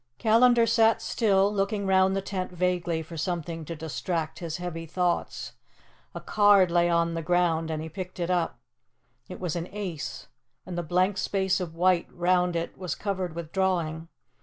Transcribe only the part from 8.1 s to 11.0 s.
it up. It was an ace, and the